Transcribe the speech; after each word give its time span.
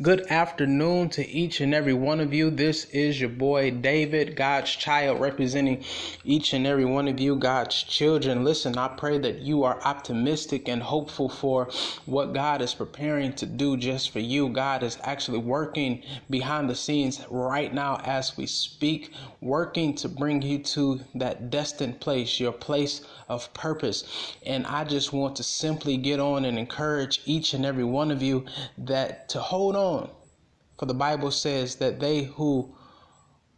Good 0.00 0.26
afternoon 0.30 1.10
to 1.10 1.28
each 1.28 1.60
and 1.60 1.74
every 1.74 1.92
one 1.92 2.20
of 2.20 2.32
you. 2.32 2.48
This 2.48 2.86
is 2.86 3.20
your 3.20 3.28
boy 3.28 3.70
David, 3.72 4.36
God's 4.36 4.70
child, 4.74 5.20
representing 5.20 5.84
each 6.24 6.54
and 6.54 6.66
every 6.66 6.86
one 6.86 7.08
of 7.08 7.20
you, 7.20 7.36
God's 7.36 7.82
children. 7.82 8.42
Listen, 8.42 8.78
I 8.78 8.88
pray 8.88 9.18
that 9.18 9.40
you 9.40 9.64
are 9.64 9.82
optimistic 9.82 10.66
and 10.66 10.82
hopeful 10.82 11.28
for 11.28 11.68
what 12.06 12.32
God 12.32 12.62
is 12.62 12.72
preparing 12.72 13.34
to 13.34 13.44
do 13.44 13.76
just 13.76 14.10
for 14.10 14.20
you. 14.20 14.48
God 14.48 14.82
is 14.82 14.96
actually 15.02 15.38
working 15.38 16.02
behind 16.30 16.70
the 16.70 16.74
scenes 16.74 17.20
right 17.28 17.72
now 17.74 18.00
as 18.04 18.34
we 18.36 18.46
speak, 18.46 19.12
working 19.42 19.94
to 19.96 20.08
bring 20.08 20.40
you 20.40 20.60
to 20.60 21.00
that 21.16 21.50
destined 21.50 22.00
place, 22.00 22.40
your 22.40 22.52
place 22.52 23.02
of 23.28 23.52
purpose. 23.52 24.04
And 24.46 24.66
I 24.66 24.84
just 24.84 25.12
want 25.12 25.36
to 25.36 25.42
simply 25.42 25.98
get 25.98 26.18
on 26.18 26.46
and 26.46 26.58
encourage 26.58 27.20
each 27.26 27.52
and 27.52 27.66
every 27.66 27.84
one 27.84 28.10
of 28.10 28.22
you 28.22 28.46
that 28.78 29.28
to 29.30 29.40
hold 29.40 29.76
on. 29.76 29.81
For 29.82 30.86
the 30.86 30.94
Bible 30.94 31.32
says 31.32 31.76
that 31.76 31.98
they 31.98 32.22
who 32.22 32.74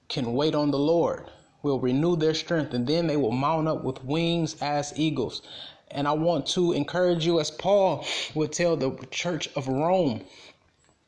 can 0.08 0.32
wait 0.32 0.54
on 0.54 0.70
the 0.70 0.78
Lord 0.78 1.30
will 1.62 1.78
renew 1.78 2.16
their 2.16 2.32
strength 2.32 2.72
and 2.72 2.86
then 2.86 3.06
they 3.06 3.16
will 3.16 3.30
mount 3.30 3.68
up 3.68 3.84
with 3.84 4.02
wings 4.04 4.56
as 4.62 4.92
eagles. 4.96 5.42
And 5.90 6.08
I 6.08 6.12
want 6.12 6.46
to 6.48 6.72
encourage 6.72 7.26
you, 7.26 7.40
as 7.40 7.50
Paul 7.50 8.06
would 8.34 8.52
tell 8.52 8.74
the 8.74 8.90
church 9.10 9.50
of 9.54 9.68
Rome 9.68 10.24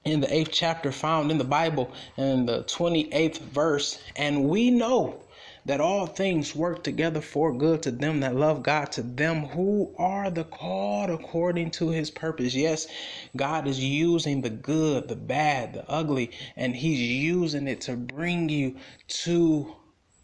in 0.04 0.20
the 0.20 0.32
eighth 0.32 0.50
chapter 0.52 0.92
found 0.92 1.30
in 1.30 1.38
the 1.38 1.44
Bible, 1.44 1.90
in 2.18 2.44
the 2.44 2.64
28th 2.64 3.38
verse. 3.38 3.98
And 4.16 4.48
we 4.50 4.70
know 4.70 5.20
that 5.66 5.80
all 5.80 6.06
things 6.06 6.54
work 6.54 6.84
together 6.84 7.20
for 7.20 7.52
good 7.52 7.82
to 7.82 7.90
them 7.90 8.20
that 8.20 8.34
love 8.36 8.62
God, 8.62 8.92
to 8.92 9.02
them 9.02 9.46
who 9.46 9.92
are 9.98 10.30
the 10.30 10.44
called 10.44 11.10
according 11.10 11.72
to 11.72 11.90
his 11.90 12.10
purpose. 12.10 12.54
Yes, 12.54 12.86
God 13.36 13.66
is 13.66 13.82
using 13.82 14.42
the 14.42 14.50
good, 14.50 15.08
the 15.08 15.16
bad, 15.16 15.74
the 15.74 15.90
ugly, 15.90 16.30
and 16.56 16.76
he's 16.76 17.00
using 17.00 17.66
it 17.66 17.82
to 17.82 17.96
bring 17.96 18.48
you 18.48 18.76
to 19.08 19.74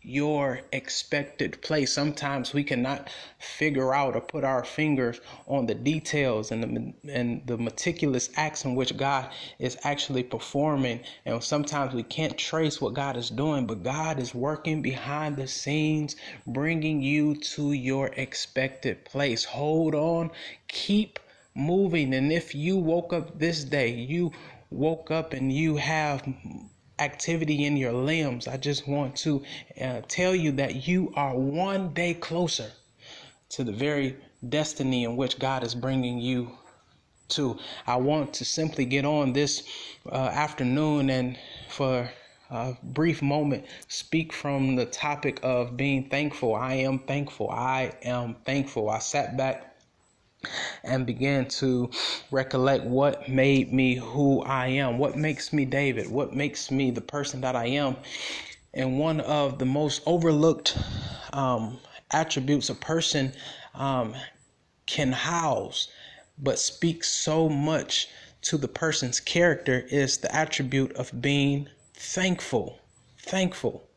your 0.05 0.61
expected 0.73 1.61
place. 1.63 1.93
Sometimes 1.93 2.53
we 2.53 2.65
cannot 2.65 3.09
figure 3.39 3.95
out 3.95 4.17
or 4.17 4.21
put 4.21 4.45
our 4.45 4.65
fingers 4.65 5.21
on 5.47 5.67
the 5.67 5.75
details 5.75 6.51
and 6.51 6.63
the 6.63 7.13
and 7.13 7.47
the 7.47 7.57
meticulous 7.57 8.31
acts 8.37 8.65
in 8.65 8.75
which 8.75 8.97
God 8.97 9.31
is 9.59 9.79
actually 9.85 10.23
performing. 10.23 11.01
And 11.25 11.43
sometimes 11.43 11.95
we 11.95 12.03
can't 12.03 12.37
trace 12.37 12.81
what 12.81 12.95
God 12.95 13.17
is 13.17 13.31
doing, 13.31 13.67
but 13.67 13.83
God 13.83 14.19
is 14.19 14.35
working 14.35 14.83
behind 14.83 15.37
the 15.37 15.47
scenes, 15.47 16.17
bringing 16.47 17.03
you 17.03 17.37
to 17.55 17.73
your 17.73 18.09
expected 18.17 19.05
place. 19.05 19.45
Hold 19.45 19.95
on, 19.95 20.31
keep 20.69 21.19
moving. 21.55 22.15
And 22.15 22.33
if 22.33 22.55
you 22.55 22.77
woke 22.77 23.13
up 23.13 23.39
this 23.39 23.65
day, 23.65 23.91
you 23.91 24.33
woke 24.71 25.11
up 25.11 25.33
and 25.33 25.53
you 25.53 25.77
have 25.77 26.27
activity 26.99 27.65
in 27.65 27.77
your 27.77 27.93
limbs, 27.93 28.49
I 28.49 28.57
just 28.57 28.87
want 28.87 29.17
to 29.17 29.43
uh, 29.81 30.03
tell 30.09 30.35
you 30.35 30.53
that 30.53 30.87
you 30.87 31.13
are 31.17 31.37
one 31.37 31.93
day 31.95 32.15
closer 32.15 32.71
to 33.51 33.65
the 33.65 33.73
very 33.73 34.17
destiny 34.49 35.05
in 35.05 35.17
which 35.17 35.39
God 35.39 35.63
is 35.63 35.75
bringing 35.75 36.19
you 36.19 36.51
to. 37.29 37.59
I 37.87 37.97
want 37.97 38.35
to 38.35 38.45
simply 38.45 38.85
get 38.85 39.05
on 39.05 39.33
this 39.33 39.63
uh, 40.11 40.15
afternoon 40.15 41.11
and 41.11 41.39
for 41.69 42.11
a 42.51 42.77
brief 42.83 43.23
moment 43.23 43.65
speak 43.89 44.33
from 44.33 44.77
the 44.77 44.85
topic 44.87 45.41
of 45.43 45.77
being 45.77 46.09
thankful. 46.09 46.55
I 46.55 46.75
am 46.75 46.99
thankful. 46.99 47.49
I 47.51 47.95
am 48.03 48.37
thankful. 48.45 48.91
I 48.91 48.99
sat 48.99 49.37
back 49.37 49.72
and 50.83 51.07
began 51.07 51.47
to 51.47 51.91
recollect 52.31 52.85
what 52.85 53.29
made 53.29 53.73
me 53.73 53.95
who 53.97 54.43
I 54.43 54.69
am, 54.69 54.99
what 54.99 55.17
makes 55.17 55.53
me 55.53 55.65
David, 55.65 56.11
what 56.11 56.35
makes 56.35 56.71
me 56.71 56.91
the 56.91 57.01
person 57.01 57.41
that 57.43 57.57
I 57.57 57.67
am. 57.67 57.97
And 58.75 58.99
one 58.99 59.21
of 59.21 59.59
the 59.59 59.67
most 59.67 60.03
overlooked 60.07 60.77
um, 61.33 61.79
attributes 62.11 62.71
a 62.71 62.75
person 62.75 63.33
um, 63.75 64.15
can 64.87 65.13
house, 65.13 65.89
but 66.39 66.59
speaks 66.59 67.09
so 67.09 67.49
much 67.49 68.09
to 68.43 68.57
the 68.57 68.69
person's 68.69 69.21
character 69.21 69.85
is 69.89 70.19
the 70.19 70.35
attribute 70.35 70.93
of 70.95 71.23
being 71.23 71.69
thankful. 71.95 72.79
Thankful. 73.19 73.89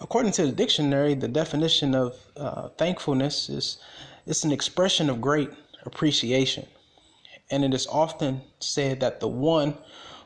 According 0.00 0.32
to 0.32 0.46
the 0.46 0.52
dictionary, 0.52 1.14
the 1.14 1.28
definition 1.28 1.94
of 1.94 2.16
uh, 2.36 2.68
thankfulness 2.70 3.48
is 3.48 3.78
it's 4.26 4.44
an 4.44 4.52
expression 4.52 5.10
of 5.10 5.20
great 5.20 5.50
appreciation. 5.84 6.66
And 7.50 7.64
it 7.64 7.74
is 7.74 7.86
often 7.86 8.40
said 8.58 9.00
that 9.00 9.20
the 9.20 9.28
one 9.28 9.76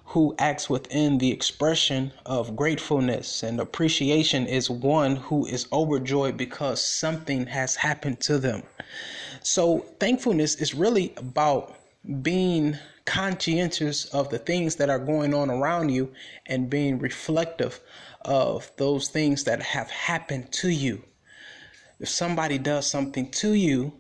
who 0.04 0.34
acts 0.38 0.70
within 0.70 1.18
the 1.18 1.30
expression 1.30 2.12
of 2.24 2.56
gratefulness 2.56 3.42
and 3.42 3.60
appreciation 3.60 4.46
is 4.46 4.70
one 4.70 5.16
who 5.16 5.44
is 5.46 5.66
overjoyed 5.70 6.36
because 6.36 6.82
something 6.82 7.46
has 7.46 7.76
happened 7.76 8.18
to 8.20 8.38
them. 8.38 8.62
So, 9.42 9.80
thankfulness 10.00 10.54
is 10.54 10.74
really 10.74 11.12
about 11.18 11.74
being 12.22 12.78
conscientious 13.04 14.06
of 14.06 14.30
the 14.30 14.38
things 14.38 14.76
that 14.76 14.88
are 14.88 14.98
going 14.98 15.34
on 15.34 15.50
around 15.50 15.90
you 15.90 16.12
and 16.46 16.70
being 16.70 16.98
reflective 16.98 17.80
of 18.22 18.70
those 18.76 19.08
things 19.08 19.44
that 19.44 19.62
have 19.62 19.90
happened 19.90 20.52
to 20.52 20.68
you. 20.68 21.04
If 22.00 22.08
somebody 22.08 22.58
does 22.58 22.86
something 22.86 23.30
to 23.32 23.54
you 23.54 23.92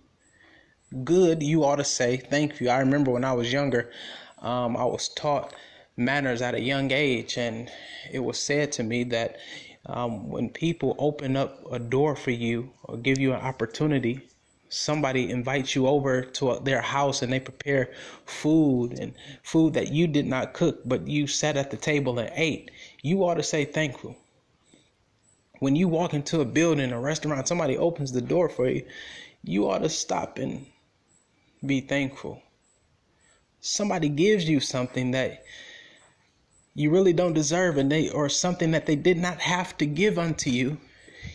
good, 1.04 1.42
you 1.42 1.64
ought 1.64 1.76
to 1.76 1.84
say 1.84 2.16
thank 2.16 2.60
you. 2.60 2.70
I 2.70 2.78
remember 2.78 3.10
when 3.10 3.24
I 3.24 3.32
was 3.32 3.52
younger, 3.52 3.90
um, 4.38 4.76
I 4.76 4.84
was 4.84 5.08
taught 5.08 5.54
manners 5.96 6.42
at 6.42 6.54
a 6.54 6.60
young 6.60 6.90
age, 6.92 7.36
and 7.36 7.70
it 8.12 8.20
was 8.20 8.38
said 8.38 8.72
to 8.72 8.82
me 8.82 9.04
that 9.04 9.36
um, 9.86 10.28
when 10.28 10.48
people 10.50 10.94
open 10.98 11.36
up 11.36 11.60
a 11.72 11.78
door 11.78 12.14
for 12.16 12.30
you 12.30 12.70
or 12.84 12.96
give 12.96 13.18
you 13.18 13.32
an 13.32 13.40
opportunity, 13.40 14.28
somebody 14.68 15.30
invites 15.30 15.74
you 15.74 15.86
over 15.86 16.22
to 16.22 16.60
their 16.62 16.82
house 16.82 17.22
and 17.22 17.32
they 17.32 17.40
prepare 17.40 17.90
food 18.26 18.98
and 18.98 19.14
food 19.42 19.74
that 19.74 19.92
you 19.92 20.06
did 20.06 20.26
not 20.26 20.52
cook, 20.52 20.80
but 20.84 21.06
you 21.06 21.26
sat 21.26 21.56
at 21.56 21.70
the 21.70 21.76
table 21.76 22.18
and 22.18 22.30
ate, 22.34 22.70
you 23.02 23.24
ought 23.24 23.34
to 23.34 23.42
say 23.42 23.64
thankful 23.64 24.16
when 25.60 25.74
you 25.74 25.88
walk 25.88 26.14
into 26.14 26.40
a 26.40 26.44
building, 26.44 26.92
a 26.92 27.00
restaurant, 27.00 27.48
somebody 27.48 27.76
opens 27.76 28.12
the 28.12 28.20
door 28.20 28.48
for 28.48 28.68
you, 28.68 28.84
you 29.42 29.68
ought 29.68 29.78
to 29.78 29.88
stop 29.88 30.38
and 30.38 30.66
be 31.64 31.80
thankful. 31.80 32.42
Somebody 33.60 34.08
gives 34.08 34.48
you 34.48 34.60
something 34.60 35.10
that 35.12 35.42
you 36.74 36.90
really 36.90 37.12
don't 37.12 37.32
deserve 37.32 37.76
and 37.76 37.90
they 37.90 38.08
or 38.08 38.28
something 38.28 38.70
that 38.70 38.86
they 38.86 38.94
did 38.94 39.18
not 39.18 39.40
have 39.40 39.76
to 39.78 39.86
give 39.86 40.18
unto 40.18 40.50
you 40.50 40.78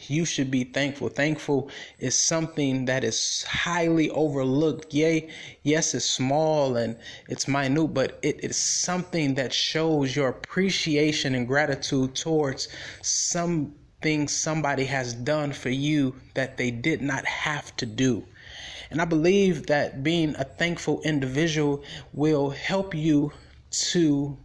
you 0.09 0.25
should 0.25 0.51
be 0.51 0.63
thankful. 0.63 1.09
Thankful 1.09 1.69
is 1.99 2.15
something 2.15 2.85
that 2.85 3.03
is 3.03 3.43
highly 3.43 4.09
overlooked. 4.09 4.93
Yea, 4.93 5.29
yes, 5.63 5.93
it's 5.93 6.05
small 6.05 6.77
and 6.77 6.97
it's 7.27 7.47
minute, 7.47 7.93
but 7.93 8.19
it 8.21 8.43
is 8.43 8.57
something 8.57 9.35
that 9.35 9.53
shows 9.53 10.15
your 10.15 10.29
appreciation 10.29 11.35
and 11.35 11.47
gratitude 11.47 12.15
towards 12.15 12.67
something 13.01 14.27
somebody 14.27 14.85
has 14.85 15.13
done 15.13 15.51
for 15.53 15.69
you 15.69 16.15
that 16.33 16.57
they 16.57 16.71
did 16.71 17.01
not 17.01 17.25
have 17.25 17.75
to 17.77 17.85
do. 17.85 18.25
And 18.91 19.01
I 19.01 19.05
believe 19.05 19.67
that 19.67 20.03
being 20.03 20.35
a 20.35 20.43
thankful 20.43 21.01
individual 21.01 21.83
will 22.13 22.51
help 22.51 22.93
you 22.93 23.31
to 23.91 24.37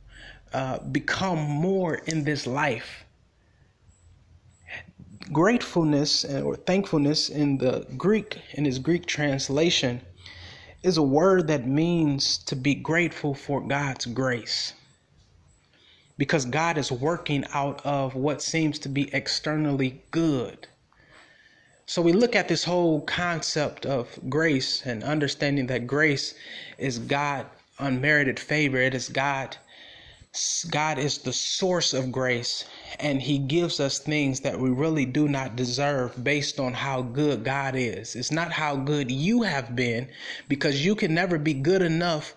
uh, 0.53 0.79
become 0.79 1.39
more 1.39 1.97
in 1.97 2.25
this 2.25 2.47
life. 2.47 3.05
Gratefulness 5.33 6.25
uh, 6.25 6.43
or 6.43 6.57
thankfulness 6.57 7.29
in 7.29 7.59
the 7.59 7.87
Greek, 7.97 8.39
in 8.53 8.67
its 8.67 8.79
Greek 8.79 9.07
translation, 9.07 10.01
is 10.83 10.97
a 10.97 11.03
word 11.03 11.49
that 11.49 11.67
means 11.67 12.39
to 12.39 12.57
be 12.57 12.75
grateful 12.75 13.35
for 13.35 13.61
God's 13.61 14.07
grace 14.07 14.73
because 16.17 16.45
God 16.45 16.77
is 16.77 16.91
working 16.91 17.45
out 17.55 17.85
of 17.87 18.15
what 18.15 18.43
seems 18.43 18.79
to 18.81 18.89
be 18.89 19.13
externally 19.15 20.03
good. 20.11 20.67
So 21.87 22.03
we 22.03 22.13
look 22.13 22.37
at 22.37 22.49
this 22.49 22.65
whole 22.65 23.01
concept 23.03 23.87
of 23.87 24.19
grace 24.29 24.85
and 24.85 25.03
understanding 25.03 25.69
that 25.69 25.87
grace 25.87 26.35
is 26.77 26.99
God 26.99 27.47
unmerited 27.79 28.39
favor. 28.39 28.79
It 28.79 28.95
is 28.95 29.09
God 29.09 29.57
God 30.71 30.99
is 30.99 31.19
the 31.19 31.33
source 31.33 31.95
of 31.95 32.13
grace 32.13 32.65
and 33.01 33.23
he 33.23 33.39
gives 33.39 33.81
us 33.81 33.99
things 33.99 34.41
that 34.41 34.61
we 34.61 34.71
really 34.71 35.07
do 35.07 35.27
not 35.27 35.57
deserve 35.57 36.23
based 36.23 36.61
on 36.61 36.75
how 36.75 37.03
good 37.03 37.45
God 37.45 37.75
is. 37.75 38.15
It's 38.15 38.31
not 38.31 38.53
how 38.53 38.77
good 38.77 39.11
you 39.11 39.43
have 39.43 39.75
been 39.75 40.09
because 40.49 40.85
you 40.85 40.95
can 40.95 41.15
never 41.15 41.39
be 41.39 41.55
good 41.55 41.83
enough 41.83 42.35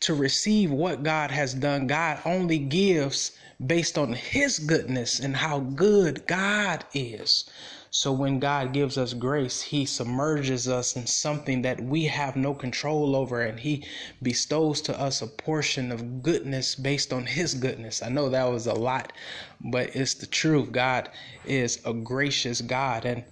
to 0.00 0.14
receive 0.14 0.70
what 0.70 1.02
God 1.02 1.30
has 1.30 1.54
done. 1.54 1.86
God 1.86 2.20
only 2.24 2.58
gives 2.58 3.32
based 3.64 3.98
on 3.98 4.12
His 4.12 4.58
goodness 4.58 5.20
and 5.20 5.36
how 5.36 5.60
good 5.60 6.26
God 6.26 6.84
is. 6.94 7.48
So 7.90 8.12
when 8.12 8.38
God 8.38 8.74
gives 8.74 8.98
us 8.98 9.14
grace, 9.14 9.62
He 9.62 9.86
submerges 9.86 10.68
us 10.68 10.94
in 10.94 11.06
something 11.06 11.62
that 11.62 11.80
we 11.80 12.04
have 12.04 12.36
no 12.36 12.52
control 12.52 13.16
over, 13.16 13.40
and 13.40 13.58
He 13.58 13.84
bestows 14.22 14.82
to 14.82 15.00
us 15.00 15.22
a 15.22 15.26
portion 15.26 15.90
of 15.90 16.22
goodness 16.22 16.74
based 16.74 17.12
on 17.12 17.24
His 17.24 17.54
goodness. 17.54 18.02
I 18.02 18.10
know 18.10 18.28
that 18.28 18.50
was 18.50 18.66
a 18.66 18.74
lot, 18.74 19.12
but 19.60 19.96
it's 19.96 20.14
the 20.14 20.26
truth. 20.26 20.70
God 20.70 21.08
is 21.46 21.80
a 21.84 21.94
gracious 21.94 22.60
God, 22.60 23.06
and 23.06 23.24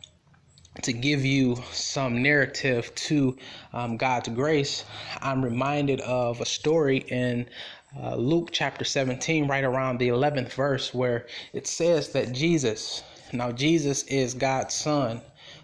to 0.82 0.93
give 0.93 1.25
you 1.25 1.56
some 1.73 2.23
narrative 2.23 2.94
to 2.94 3.37
um, 3.73 3.97
God's 3.97 4.29
grace, 4.29 4.85
I'm 5.20 5.44
reminded 5.44 6.00
of 6.00 6.41
a 6.41 6.47
story 6.47 6.99
in 7.09 7.49
uh, 7.99 8.14
Luke 8.17 8.50
chapter 8.52 8.85
17, 8.85 9.49
right 9.49 9.64
around 9.64 9.99
the 9.99 10.09
11th 10.09 10.52
verse, 10.52 10.93
where 10.93 11.26
it 11.52 11.67
says 11.67 12.11
that 12.11 12.32
Jesus, 12.32 13.02
now 13.37 13.53
Jesus 13.53 14.03
is 14.05 14.35
God's 14.35 14.75
son, 14.75 15.21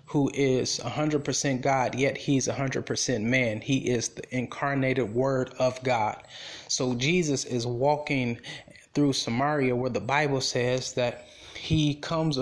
who 0.06 0.30
is 0.34 0.78
100% 0.80 1.62
God, 1.62 1.94
yet 1.94 2.18
he's 2.18 2.46
100% 2.46 3.22
man. 3.22 3.60
He 3.60 3.88
is 3.88 4.08
the 4.10 4.36
incarnated 4.36 5.14
word 5.14 5.54
of 5.58 5.82
God. 5.82 6.22
So 6.68 6.94
Jesus 6.94 7.44
is 7.44 7.66
walking 7.66 8.38
through 8.94 9.14
Samaria, 9.14 9.74
where 9.74 9.90
the 9.90 10.00
Bible 10.00 10.40
says 10.40 10.92
that 10.94 11.26
he 11.56 11.94
comes 11.94 12.38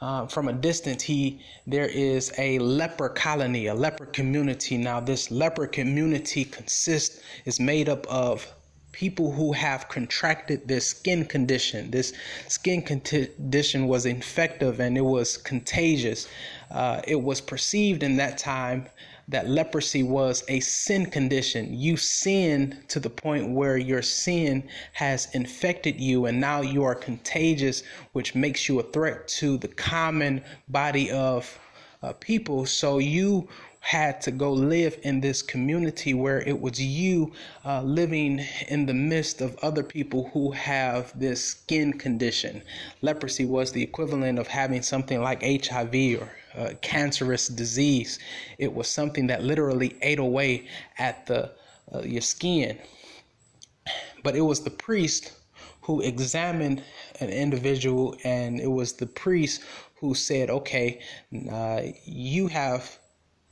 uh, 0.00 0.26
from 0.26 0.48
a 0.48 0.52
distance, 0.52 1.02
he 1.02 1.40
there 1.66 1.86
is 1.86 2.32
a 2.38 2.58
leper 2.58 3.08
colony, 3.08 3.66
a 3.66 3.74
leper 3.74 4.06
community. 4.06 4.76
Now, 4.76 5.00
this 5.00 5.30
leper 5.30 5.66
community 5.66 6.44
consists 6.44 7.20
is 7.44 7.58
made 7.58 7.88
up 7.88 8.06
of 8.08 8.46
people 8.96 9.30
who 9.30 9.52
have 9.52 9.90
contracted 9.90 10.66
this 10.66 10.86
skin 10.86 11.22
condition. 11.26 11.90
This 11.90 12.14
skin 12.48 12.80
condition 12.80 13.88
was 13.88 14.06
infective 14.06 14.80
and 14.80 14.96
it 14.96 15.02
was 15.02 15.36
contagious. 15.36 16.26
Uh, 16.70 17.02
it 17.06 17.20
was 17.20 17.42
perceived 17.42 18.02
in 18.02 18.16
that 18.16 18.38
time 18.38 18.86
that 19.28 19.50
leprosy 19.50 20.02
was 20.02 20.44
a 20.48 20.60
sin 20.60 21.04
condition. 21.04 21.78
You 21.78 21.98
sin 21.98 22.84
to 22.88 22.98
the 22.98 23.10
point 23.10 23.50
where 23.50 23.76
your 23.76 24.00
sin 24.00 24.66
has 24.94 25.28
infected 25.34 26.00
you, 26.00 26.24
and 26.24 26.40
now 26.40 26.62
you 26.62 26.82
are 26.84 26.94
contagious, 26.94 27.82
which 28.12 28.34
makes 28.34 28.66
you 28.66 28.80
a 28.80 28.82
threat 28.82 29.28
to 29.40 29.58
the 29.58 29.68
common 29.68 30.42
body 30.68 31.10
of 31.10 31.58
uh, 32.02 32.14
people. 32.14 32.64
So 32.64 32.96
you 32.96 33.46
had 33.86 34.20
to 34.20 34.32
go 34.32 34.52
live 34.52 34.98
in 35.04 35.20
this 35.20 35.42
community 35.42 36.12
where 36.12 36.40
it 36.40 36.60
was 36.60 36.82
you 36.82 37.32
uh, 37.64 37.80
living 37.82 38.44
in 38.66 38.84
the 38.84 38.92
midst 38.92 39.40
of 39.40 39.56
other 39.62 39.84
people 39.84 40.28
who 40.32 40.50
have 40.50 41.16
this 41.16 41.44
skin 41.44 41.92
condition. 41.92 42.60
Leprosy 43.00 43.44
was 43.44 43.70
the 43.70 43.80
equivalent 43.80 44.40
of 44.40 44.48
having 44.48 44.82
something 44.82 45.22
like 45.22 45.40
HIV 45.40 46.20
or 46.20 46.28
uh, 46.56 46.70
cancerous 46.82 47.46
disease. 47.46 48.18
It 48.58 48.74
was 48.74 48.88
something 48.88 49.28
that 49.28 49.44
literally 49.44 49.96
ate 50.02 50.18
away 50.18 50.66
at 50.98 51.24
the 51.26 51.52
uh, 51.94 52.00
your 52.00 52.22
skin. 52.22 52.76
But 54.24 54.34
it 54.34 54.40
was 54.40 54.64
the 54.64 54.70
priest 54.70 55.32
who 55.82 56.00
examined 56.00 56.82
an 57.20 57.28
individual, 57.28 58.16
and 58.24 58.58
it 58.58 58.66
was 58.66 58.94
the 58.94 59.06
priest 59.06 59.62
who 60.00 60.12
said, 60.12 60.50
"Okay, 60.50 61.00
uh, 61.48 61.82
you 62.04 62.48
have." 62.48 62.98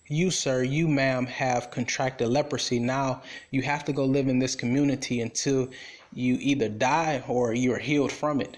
You, 0.06 0.30
sir, 0.30 0.62
you, 0.62 0.86
ma'am, 0.88 1.26
have 1.26 1.70
contracted 1.70 2.28
leprosy. 2.28 2.78
Now 2.78 3.22
you 3.50 3.62
have 3.62 3.84
to 3.86 3.92
go 3.92 4.04
live 4.04 4.28
in 4.28 4.38
this 4.38 4.54
community 4.54 5.20
until 5.20 5.70
you 6.12 6.36
either 6.40 6.68
die 6.68 7.22
or 7.26 7.54
you're 7.54 7.78
healed 7.78 8.12
from 8.12 8.40
it 8.40 8.56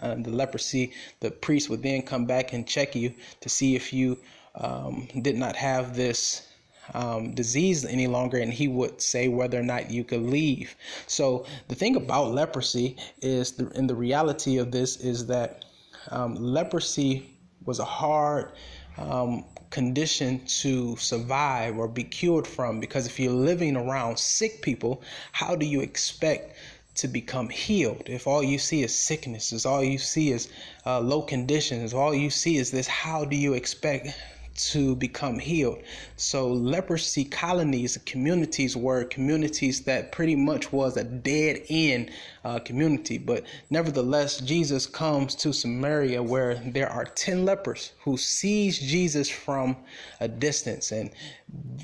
uh, 0.00 0.14
the 0.14 0.30
leprosy, 0.30 0.92
the 1.20 1.30
priest 1.30 1.68
would 1.68 1.82
then 1.82 2.02
come 2.02 2.24
back 2.24 2.52
and 2.52 2.66
check 2.66 2.94
you 2.94 3.12
to 3.40 3.48
see 3.48 3.76
if 3.76 3.92
you 3.92 4.18
um, 4.54 5.08
did 5.20 5.36
not 5.36 5.56
have 5.56 5.96
this 5.96 6.48
um, 6.94 7.34
disease 7.34 7.84
any 7.84 8.06
longer, 8.06 8.38
and 8.38 8.52
he 8.52 8.68
would 8.68 9.00
say 9.00 9.28
whether 9.28 9.58
or 9.58 9.62
not 9.62 9.90
you 9.90 10.04
could 10.04 10.22
leave. 10.22 10.74
So 11.06 11.46
the 11.68 11.74
thing 11.74 11.96
about 11.96 12.32
leprosy 12.32 12.96
is, 13.20 13.52
the, 13.52 13.70
and 13.74 13.88
the 13.88 13.94
reality 13.94 14.58
of 14.58 14.70
this 14.72 14.96
is 14.96 15.26
that 15.26 15.64
um, 16.10 16.34
leprosy 16.34 17.30
was 17.64 17.78
a 17.78 17.84
hard 17.84 18.52
um, 18.98 19.44
condition 19.72 20.40
to 20.46 20.96
survive 20.96 21.76
or 21.76 21.88
be 21.88 22.04
cured 22.04 22.46
from 22.46 22.78
because 22.78 23.06
if 23.06 23.18
you're 23.18 23.32
living 23.32 23.76
around 23.76 24.18
sick 24.18 24.62
people, 24.62 25.02
how 25.32 25.56
do 25.56 25.66
you 25.66 25.80
expect 25.80 26.56
to 26.94 27.08
become 27.08 27.48
healed. 27.48 28.02
If 28.06 28.26
all 28.26 28.42
you 28.42 28.58
see 28.58 28.82
is 28.82 28.94
sickness, 28.94 29.52
if 29.52 29.64
all 29.64 29.82
you 29.82 29.98
see 29.98 30.30
is 30.30 30.48
uh, 30.84 31.00
low 31.00 31.22
conditions, 31.22 31.94
all 31.94 32.14
you 32.14 32.28
see 32.28 32.58
is 32.58 32.70
this, 32.70 32.86
how 32.86 33.24
do 33.24 33.34
you 33.34 33.54
expect 33.54 34.08
to 34.54 34.94
become 34.96 35.38
healed. 35.38 35.82
So 36.16 36.52
leprosy 36.52 37.24
colonies, 37.24 37.98
communities 38.04 38.76
were 38.76 39.04
communities 39.04 39.84
that 39.84 40.12
pretty 40.12 40.36
much 40.36 40.70
was 40.72 40.96
a 40.98 41.04
dead 41.04 41.62
end 41.70 42.10
uh, 42.44 42.58
community. 42.58 43.18
But 43.18 43.44
nevertheless, 43.70 44.38
Jesus 44.38 44.86
comes 44.86 45.34
to 45.36 45.52
Samaria 45.52 46.22
where 46.22 46.54
there 46.54 46.90
are 46.90 47.04
10 47.04 47.44
lepers 47.44 47.92
who 48.02 48.16
sees 48.16 48.78
Jesus 48.78 49.28
from 49.28 49.76
a 50.20 50.28
distance. 50.28 50.92
And 50.92 51.10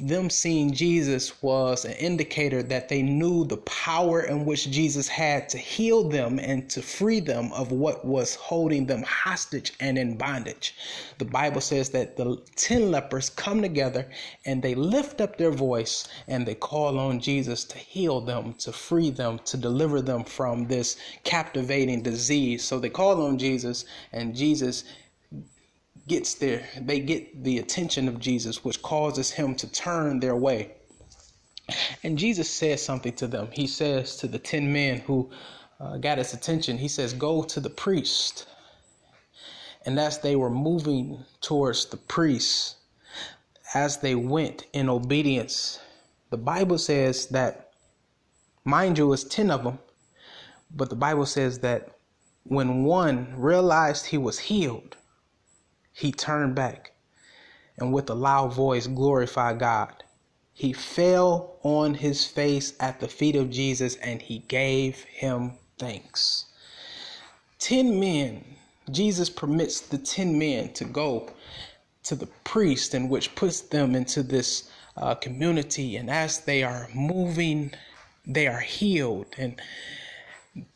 them 0.01 0.31
seeing 0.31 0.73
Jesus 0.73 1.43
was 1.43 1.85
an 1.85 1.93
indicator 1.93 2.63
that 2.63 2.89
they 2.89 3.03
knew 3.03 3.45
the 3.45 3.59
power 3.59 4.23
in 4.23 4.47
which 4.47 4.71
Jesus 4.71 5.09
had 5.09 5.49
to 5.51 5.59
heal 5.59 6.09
them 6.09 6.39
and 6.39 6.71
to 6.71 6.81
free 6.81 7.21
them 7.21 7.53
of 7.53 7.71
what 7.71 8.05
was 8.05 8.35
holding 8.35 8.87
them 8.87 9.03
hostage 9.03 9.75
and 9.81 9.99
in 9.99 10.17
bondage. 10.17 10.75
The 11.19 11.27
Bible 11.27 11.61
says 11.61 11.91
that 11.91 12.17
the 12.17 12.41
10 12.57 12.91
lepers 12.91 13.29
come 13.29 13.61
together 13.61 14.09
and 14.47 14.63
they 14.63 14.75
lift 14.75 15.21
up 15.21 15.37
their 15.37 15.51
voice 15.51 16.09
and 16.27 16.47
they 16.47 16.55
call 16.55 16.99
on 16.99 17.21
Jesus 17.21 17.65
to 17.65 17.77
heal 17.79 18.23
them, 18.23 18.55
to 18.55 18.73
free 18.73 19.11
them, 19.11 19.39
to 19.45 19.57
deliver 19.59 20.01
them 20.01 20.25
from 20.25 20.48
this 20.57 20.97
captivating 21.25 22.03
disease. 22.03 22.65
So 22.65 22.79
they 22.79 22.89
call 22.89 23.27
on 23.27 23.39
Jesus 23.39 23.85
and 24.13 24.35
Jesus 24.35 24.85
gets 26.07 26.35
there. 26.35 26.65
They 26.81 27.01
get 27.01 27.45
the 27.45 27.59
attention 27.59 28.09
of 28.09 28.19
Jesus, 28.19 28.65
which 28.65 28.81
causes 28.83 29.31
him 29.31 29.55
to 29.57 29.71
turn 29.71 30.21
their 30.21 30.37
way. 30.37 30.73
And 32.03 32.17
Jesus 32.17 32.49
says 32.49 32.83
something 32.83 33.13
to 33.17 33.27
them. 33.27 33.49
He 33.53 33.67
says 33.67 34.17
to 34.17 34.27
the 34.27 34.39
10 34.39 34.73
men 34.73 35.01
who 35.01 35.31
uh, 35.79 35.99
got 35.99 36.19
his 36.19 36.33
attention, 36.33 36.79
He 36.79 36.89
says, 36.89 37.13
Go 37.13 37.43
to 37.43 37.61
the 37.61 37.71
priest 37.71 38.47
and 39.89 39.99
as 39.99 40.19
they 40.19 40.37
were 40.37 40.51
moving 40.51 41.25
towards 41.41 41.87
the 41.87 41.97
priest, 41.97 42.77
as 43.73 43.97
they 43.99 44.15
went 44.15 44.67
in 44.75 44.89
obedience, 44.89 45.81
the 46.29 46.37
Bible 46.37 46.77
says 46.77 47.27
that, 47.29 47.71
mind 48.65 48.99
you, 48.99 49.11
it's 49.15 49.25
10 49.25 49.51
of 49.51 49.65
them, 49.65 49.79
but 50.71 50.91
the 50.91 50.97
Bible 50.97 51.27
says 51.27 51.61
that 51.61 51.99
when 52.45 52.85
one 52.85 53.35
realized 53.37 54.07
he 54.07 54.19
was 54.19 54.39
healed, 54.39 54.97
he 55.93 56.13
turned 56.13 56.55
back 56.55 56.93
and 57.77 57.93
with 57.93 58.09
a 58.11 58.15
loud 58.15 58.53
voice 58.53 58.87
glorified 58.87 59.59
God. 59.59 60.05
He 60.53 60.73
fell 60.73 61.59
on 61.63 61.95
his 61.95 62.27
face 62.27 62.73
at 62.81 63.01
the 63.01 63.09
feet 63.09 63.37
of 63.37 63.51
Jesus 63.51 63.97
and 63.97 64.21
he 64.21 64.41
gave 64.41 65.03
him 65.05 65.53
thanks. 65.79 66.47
Ten 67.59 68.01
men 68.01 68.45
Jesus 68.91 69.29
permits 69.29 69.81
the 69.81 69.99
10 69.99 70.39
men 70.39 70.73
to 70.73 70.85
go 70.85 71.31
to 72.05 72.15
the 72.15 72.29
priest, 72.45 72.95
and 72.95 73.11
which 73.11 73.35
puts 73.35 73.61
them 73.61 73.95
into 73.95 74.23
this 74.23 74.71
uh, 74.97 75.15
community. 75.15 75.97
And 75.97 76.09
as 76.09 76.41
they 76.41 76.63
are 76.63 76.89
moving, 76.95 77.73
they 78.27 78.47
are 78.47 78.61
healed. 78.61 79.27
And 79.37 79.61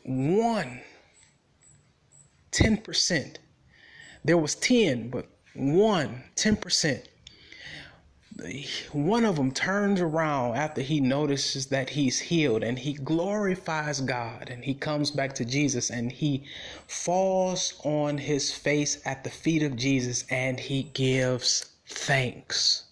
one, 0.03 0.81
10%, 2.51 3.37
there 4.23 4.37
was 4.37 4.55
10, 4.55 5.09
but 5.09 5.27
one, 5.53 6.23
10% 6.35 7.07
one 8.91 9.25
of 9.25 9.35
them 9.35 9.51
turns 9.51 10.01
around 10.01 10.55
after 10.55 10.81
he 10.81 10.99
notices 10.99 11.67
that 11.67 11.91
he's 11.91 12.19
healed 12.19 12.63
and 12.63 12.79
he 12.79 12.93
glorifies 12.93 14.01
God 14.01 14.49
and 14.49 14.63
he 14.65 14.73
comes 14.73 15.11
back 15.11 15.33
to 15.35 15.45
Jesus 15.45 15.91
and 15.91 16.11
he 16.11 16.43
falls 16.87 17.79
on 17.83 18.17
his 18.17 18.51
face 18.51 18.99
at 19.05 19.23
the 19.23 19.29
feet 19.29 19.61
of 19.61 19.75
Jesus 19.75 20.25
and 20.31 20.59
he 20.59 20.81
gives 20.81 21.69
thanks. 21.87 22.85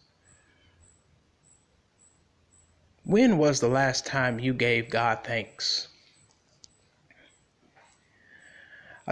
When 3.04 3.40
was 3.40 3.60
the 3.60 3.68
last 3.68 4.06
time 4.06 4.38
you 4.38 4.54
gave 4.54 4.92
God 4.92 5.20
thanks? 5.24 5.88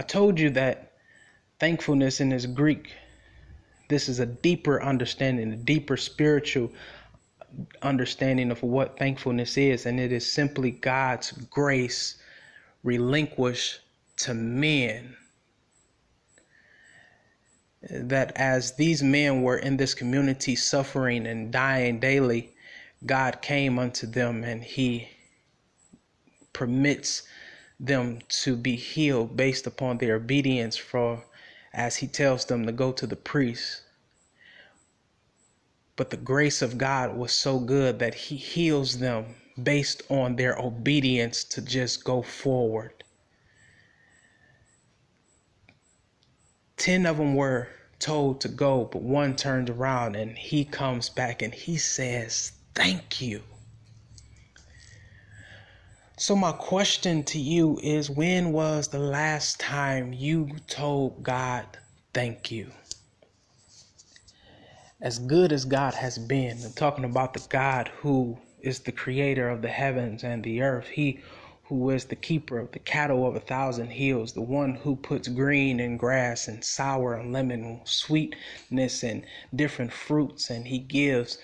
I 0.00 0.02
told 0.02 0.40
you 0.40 0.48
that 0.52 0.92
thankfulness 1.58 2.22
in 2.22 2.30
this 2.30 2.46
Greek 2.46 2.94
this 3.90 4.08
is 4.08 4.18
a 4.18 4.24
deeper 4.24 4.82
understanding, 4.82 5.52
a 5.52 5.56
deeper 5.56 5.98
spiritual 5.98 6.72
understanding 7.82 8.50
of 8.50 8.62
what 8.62 8.98
thankfulness 8.98 9.58
is, 9.58 9.84
and 9.84 10.00
it 10.00 10.10
is 10.10 10.32
simply 10.32 10.70
God's 10.70 11.32
grace 11.32 12.16
relinquished 12.82 13.80
to 14.20 14.32
men. 14.32 15.16
that 17.90 18.32
as 18.36 18.76
these 18.76 19.02
men 19.02 19.42
were 19.42 19.58
in 19.58 19.76
this 19.76 19.92
community 19.92 20.56
suffering 20.56 21.26
and 21.26 21.52
dying 21.52 22.00
daily, 22.00 22.54
God 23.04 23.42
came 23.42 23.78
unto 23.78 24.06
them 24.06 24.44
and 24.44 24.64
He 24.64 25.10
permits 26.54 27.22
them 27.80 28.20
to 28.28 28.56
be 28.56 28.76
healed 28.76 29.36
based 29.36 29.66
upon 29.66 29.98
their 29.98 30.16
obedience 30.16 30.76
for 30.76 31.24
as 31.72 31.96
He 31.96 32.06
tells 32.06 32.44
them 32.44 32.66
to 32.66 32.72
go 32.72 32.92
to 32.92 33.06
the 33.06 33.16
priest. 33.16 33.82
But 35.96 36.10
the 36.10 36.16
grace 36.16 36.62
of 36.62 36.78
God 36.78 37.16
was 37.16 37.32
so 37.32 37.58
good 37.58 37.98
that 37.98 38.14
He 38.14 38.36
heals 38.36 38.98
them 38.98 39.34
based 39.62 40.02
on 40.10 40.36
their 40.36 40.58
obedience 40.58 41.44
to 41.44 41.62
just 41.62 42.04
go 42.04 42.22
forward. 42.22 43.04
Ten 46.76 47.04
of 47.06 47.18
them 47.18 47.34
were 47.34 47.68
told 47.98 48.40
to 48.40 48.48
go, 48.48 48.84
but 48.84 49.02
one 49.02 49.36
turned 49.36 49.68
around 49.68 50.16
and 50.16 50.36
he 50.36 50.64
comes 50.64 51.10
back 51.10 51.42
and 51.42 51.52
he 51.54 51.76
says, 51.76 52.52
Thank 52.74 53.20
you. 53.20 53.42
So, 56.20 56.36
my 56.36 56.52
question 56.52 57.24
to 57.24 57.38
you 57.38 57.80
is 57.82 58.10
when 58.10 58.52
was 58.52 58.88
the 58.88 58.98
last 58.98 59.58
time 59.58 60.12
you 60.12 60.50
told 60.66 61.22
God, 61.22 61.64
Thank 62.12 62.50
you? 62.50 62.72
As 65.00 65.18
good 65.18 65.50
as 65.50 65.64
God 65.64 65.94
has 65.94 66.18
been, 66.18 66.58
I'm 66.62 66.72
talking 66.74 67.06
about 67.06 67.32
the 67.32 67.42
God 67.48 67.88
who 68.02 68.36
is 68.60 68.80
the 68.80 68.92
creator 68.92 69.48
of 69.48 69.62
the 69.62 69.70
heavens 69.70 70.22
and 70.22 70.44
the 70.44 70.60
earth, 70.60 70.88
He 70.88 71.20
who 71.64 71.88
is 71.88 72.04
the 72.04 72.16
keeper 72.16 72.58
of 72.58 72.72
the 72.72 72.80
cattle 72.80 73.26
of 73.26 73.34
a 73.34 73.40
thousand 73.40 73.88
hills, 73.88 74.34
the 74.34 74.42
one 74.42 74.74
who 74.74 74.96
puts 74.96 75.26
green 75.26 75.80
and 75.80 75.98
grass 75.98 76.48
and 76.48 76.62
sour 76.62 77.14
and 77.14 77.32
lemon, 77.32 77.80
sweetness 77.84 79.02
and 79.02 79.24
different 79.56 79.90
fruits, 79.90 80.50
and 80.50 80.68
he 80.68 80.80
gives 80.80 81.38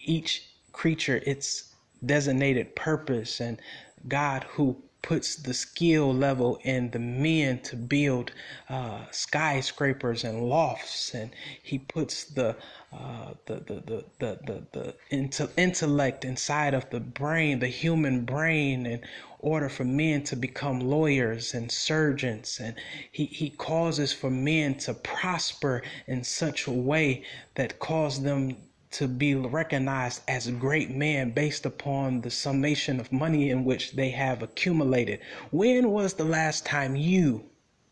each 0.00 0.50
creature 0.72 1.22
its 1.24 1.72
designated 2.04 2.76
purpose, 2.76 3.40
and 3.40 3.58
God 4.06 4.44
who 4.44 4.82
puts 5.02 5.36
the 5.36 5.54
skill 5.54 6.12
level 6.12 6.58
in 6.64 6.90
the 6.90 6.98
men 6.98 7.60
to 7.60 7.76
build 7.76 8.32
uh, 8.68 9.04
skyscrapers 9.10 10.24
and 10.24 10.42
lofts, 10.48 11.14
and 11.14 11.30
he 11.62 11.78
puts 11.78 12.24
the 12.24 12.56
uh, 12.92 13.34
the, 13.46 13.54
the, 13.54 13.74
the, 13.86 14.04
the, 14.18 14.38
the, 14.46 14.94
the 15.10 15.54
intellect 15.56 16.24
inside 16.24 16.74
of 16.74 16.88
the 16.90 17.00
brain, 17.00 17.58
the 17.58 17.66
human 17.68 18.24
brain, 18.24 18.86
in 18.86 19.00
order 19.40 19.68
for 19.68 19.84
men 19.84 20.22
to 20.24 20.34
become 20.34 20.80
lawyers 20.80 21.54
and 21.54 21.70
surgeons. 21.70 22.58
And 22.62 22.74
he, 23.12 23.26
he 23.26 23.50
causes 23.50 24.12
for 24.12 24.30
men 24.30 24.74
to 24.78 24.94
prosper 24.94 25.82
in 26.06 26.24
such 26.24 26.66
a 26.66 26.72
way 26.72 27.24
that 27.56 27.78
cause 27.78 28.22
them 28.22 28.56
to 28.90 29.08
be 29.08 29.34
recognized 29.34 30.22
as 30.28 30.46
a 30.46 30.52
great 30.52 30.90
men 30.90 31.30
based 31.30 31.66
upon 31.66 32.20
the 32.22 32.30
summation 32.30 33.00
of 33.00 33.12
money 33.12 33.50
in 33.50 33.64
which 33.64 33.92
they 33.92 34.10
have 34.10 34.42
accumulated. 34.42 35.20
When 35.50 35.90
was 35.90 36.14
the 36.14 36.24
last 36.24 36.64
time 36.64 36.96
you 36.96 37.44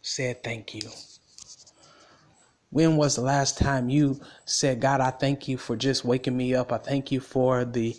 said 0.03 0.43
thank 0.43 0.75
you? 0.75 0.89
When 2.71 2.97
was 2.97 3.17
the 3.17 3.23
last 3.23 3.59
time 3.59 3.89
you 3.89 4.21
said, 4.45 4.81
God, 4.81 5.01
I 5.01 5.11
thank 5.11 5.49
you 5.49 5.57
for 5.57 5.77
just 5.77 6.05
waking 6.05 6.37
me 6.37 6.55
up? 6.55 6.73
I 6.73 6.79
thank 6.79 7.13
you 7.13 7.21
for 7.21 7.65
the 7.65 7.97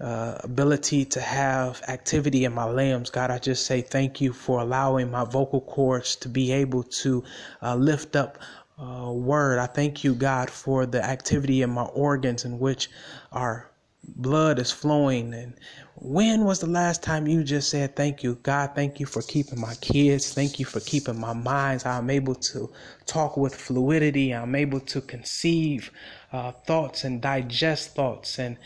uh, 0.00 0.38
ability 0.44 1.04
to 1.04 1.20
have 1.20 1.82
activity 1.88 2.44
in 2.44 2.52
my 2.52 2.68
limbs. 2.68 3.10
God, 3.10 3.30
I 3.30 3.38
just 3.38 3.66
say 3.66 3.80
thank 3.80 4.20
you 4.20 4.32
for 4.32 4.60
allowing 4.60 5.10
my 5.10 5.24
vocal 5.24 5.60
cords 5.60 6.16
to 6.16 6.28
be 6.28 6.52
able 6.52 6.84
to 6.84 7.24
uh, 7.62 7.74
lift 7.74 8.16
up 8.16 8.38
uh, 8.80 9.10
word. 9.12 9.58
I 9.58 9.66
thank 9.66 10.04
you, 10.04 10.14
God, 10.14 10.50
for 10.50 10.86
the 10.86 11.04
activity 11.04 11.62
in 11.62 11.70
my 11.70 11.84
organs 11.84 12.44
in 12.44 12.58
which 12.58 12.90
our 13.32 13.70
blood 14.16 14.58
is 14.58 14.70
flowing. 14.70 15.34
And 15.34 15.54
when 15.96 16.44
was 16.44 16.60
the 16.60 16.68
last 16.68 17.02
time 17.02 17.26
you 17.26 17.42
just 17.42 17.70
said 17.70 17.96
thank 17.96 18.22
you? 18.22 18.36
God, 18.42 18.70
thank 18.74 19.00
you 19.00 19.06
for 19.06 19.22
keeping 19.22 19.60
my 19.60 19.74
kids. 19.76 20.32
Thank 20.32 20.58
you 20.58 20.64
for 20.64 20.80
keeping 20.80 21.18
my 21.18 21.32
minds. 21.32 21.84
I'm 21.84 22.10
able 22.10 22.36
to 22.36 22.70
talk 23.06 23.36
with 23.36 23.54
fluidity. 23.54 24.32
I'm 24.32 24.54
able 24.54 24.80
to 24.80 25.00
conceive 25.00 25.90
uh, 26.32 26.52
thoughts 26.52 27.04
and 27.04 27.20
digest 27.20 27.94
thoughts. 27.94 28.38
And 28.38 28.56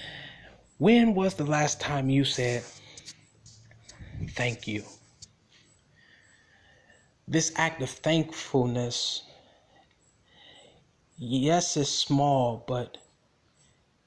when 0.78 1.14
was 1.14 1.35
the 1.35 1.47
last 1.47 1.81
time 1.81 2.11
you 2.11 2.25
said 2.25 2.62
thank 4.31 4.69
you? 4.69 4.85
This 7.26 7.52
act 7.57 7.81
of 7.81 7.88
thankfulness 7.88 9.23
yes, 11.23 11.76
it's 11.76 11.88
small, 11.88 12.64
but 12.67 12.99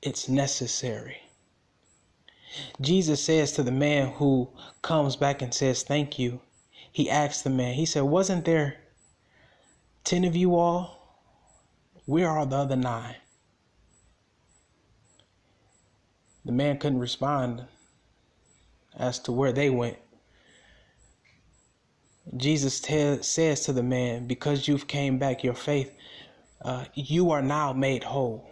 it's 0.02 0.28
necessary. 0.28 1.18
Jesus 2.82 3.24
says 3.24 3.54
to 3.54 3.64
the 3.64 3.72
man 3.72 4.12
who 4.12 4.50
comes 4.82 5.16
back 5.16 5.42
and 5.42 5.54
says, 5.54 5.84
Thank 5.84 6.20
you, 6.20 6.42
he 6.92 7.10
asks 7.10 7.42
the 7.42 7.50
man, 7.50 7.76
He 7.76 7.86
said, 7.86 8.02
Wasn't 8.02 8.44
there 8.44 8.76
10 10.04 10.26
of 10.26 10.36
you 10.36 10.56
all? 10.56 11.22
Where 12.06 12.30
are 12.30 12.46
the 12.46 12.58
other 12.58 12.76
nine? 12.76 13.16
The 16.44 16.52
man 16.52 16.78
couldn't 16.78 17.00
respond 17.00 17.66
as 18.96 19.20
to 19.20 19.32
where 19.32 19.54
they 19.54 19.70
went. 19.70 19.98
Jesus 22.36 22.78
says 23.22 23.62
to 23.62 23.74
the 23.74 23.84
man, 23.84 24.28
Because 24.28 24.68
you've 24.68 24.88
came 24.88 25.18
back, 25.18 25.44
your 25.44 25.54
faith 25.54 25.92
uh, 26.66 26.84
you 26.96 27.30
are 27.30 27.44
now 27.44 27.72
made 27.72 28.04
whole. 28.04 28.50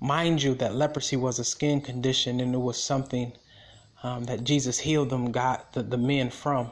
Mind 0.00 0.42
you, 0.42 0.54
that 0.54 0.74
leprosy 0.74 1.16
was 1.16 1.38
a 1.38 1.44
skin 1.44 1.80
condition 1.80 2.40
and 2.40 2.52
it 2.52 2.58
was 2.58 2.82
something 2.82 3.32
um, 4.02 4.24
that 4.24 4.42
Jesus 4.42 4.80
healed 4.80 5.10
them, 5.10 5.30
got 5.30 5.72
the, 5.72 5.84
the 5.84 5.96
men 5.96 6.30
from. 6.30 6.70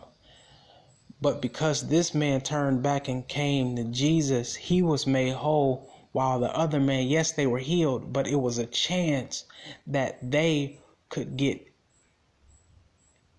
But 1.20 1.40
because 1.40 1.86
this 1.86 2.14
man 2.14 2.40
turned 2.40 2.82
back 2.82 3.06
and 3.06 3.26
came 3.26 3.76
to 3.76 3.84
Jesus, 3.84 4.56
he 4.56 4.82
was 4.82 5.06
made 5.06 5.34
whole, 5.34 5.88
while 6.10 6.40
the 6.40 6.54
other 6.54 6.80
man, 6.80 7.06
yes, 7.06 7.30
they 7.30 7.46
were 7.46 7.60
healed, 7.60 8.12
but 8.12 8.26
it 8.26 8.36
was 8.36 8.58
a 8.58 8.66
chance 8.66 9.44
that 9.86 10.18
they 10.30 10.80
could 11.10 11.36
get 11.36 11.64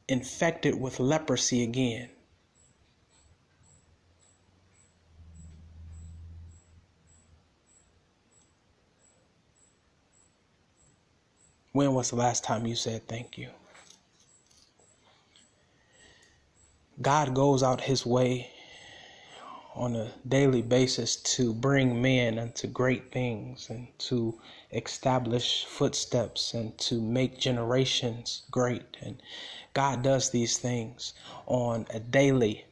infected 0.07 0.79
with 0.79 1.01
leprosy 1.01 1.61
again. 1.63 2.09
When 11.77 11.93
was 11.93 12.09
the 12.09 12.15
last 12.15 12.43
time 12.43 12.65
you 12.65 12.75
said 12.75 13.07
thank 13.07 13.37
you? 13.37 13.51
God 16.99 17.35
goes 17.35 17.61
out 17.61 17.81
his 17.81 18.03
way 18.03 18.49
on 19.75 19.95
a 19.95 20.11
daily 20.27 20.63
basis 20.63 21.17
to 21.37 21.53
bring 21.53 22.01
men 22.01 22.39
unto 22.39 22.65
great 22.65 23.11
things 23.11 23.69
and 23.69 23.87
to 24.09 24.41
establish 24.71 25.65
footsteps 25.65 26.55
and 26.55 26.75
to 26.79 26.99
make 26.99 27.37
generations 27.37 28.41
great. 28.49 28.97
And 29.01 29.21
God 29.75 30.01
does 30.01 30.31
these 30.31 30.57
things 30.57 31.13
on 31.45 31.85
a 31.91 31.99
daily 31.99 32.65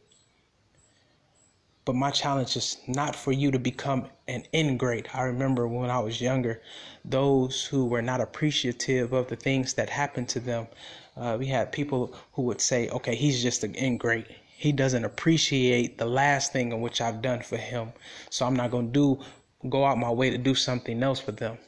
but 1.85 1.93
my 1.93 2.09
challenge 2.09 2.57
is 2.57 2.77
not 2.87 3.15
for 3.15 3.31
you 3.31 3.51
to 3.51 3.59
become 3.59 4.07
an 4.27 4.43
ingrate. 4.53 5.15
I 5.15 5.21
remember 5.21 5.67
when 5.67 5.91
I 5.91 5.99
was 5.99 6.19
younger, 6.19 6.61
those 7.05 7.63
who 7.63 7.85
were 7.85 8.01
not 8.01 8.21
appreciative 8.21 9.13
of 9.13 9.27
the 9.27 9.35
things 9.35 9.75
that 9.75 9.89
happened 9.91 10.27
to 10.29 10.39
them, 10.39 10.67
uh, 11.15 11.37
we 11.39 11.45
had 11.45 11.71
people 11.71 12.15
who 12.33 12.41
would 12.41 12.59
say, 12.59 12.89
okay, 12.89 13.15
he's 13.15 13.43
just 13.43 13.63
an 13.63 13.75
ingrate. 13.75 14.25
He 14.57 14.71
doesn't 14.71 15.05
appreciate 15.05 15.99
the 15.99 16.07
last 16.07 16.51
thing 16.51 16.71
in 16.71 16.81
which 16.81 17.01
I've 17.01 17.21
done 17.21 17.41
for 17.41 17.57
him. 17.57 17.93
So 18.31 18.47
I'm 18.47 18.55
not 18.55 18.71
going 18.71 18.87
to 18.87 18.91
do, 18.91 19.69
go 19.69 19.85
out 19.85 19.99
my 19.99 20.09
way 20.09 20.31
to 20.31 20.39
do 20.39 20.55
something 20.55 21.03
else 21.03 21.19
for 21.19 21.33
them. 21.33 21.59